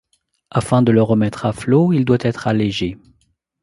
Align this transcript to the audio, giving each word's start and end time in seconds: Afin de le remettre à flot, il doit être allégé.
Afin 0.49 0.81
de 0.81 0.91
le 0.91 1.03
remettre 1.03 1.45
à 1.45 1.53
flot, 1.53 1.93
il 1.93 2.05
doit 2.05 2.17
être 2.21 2.47
allégé. 2.47 2.97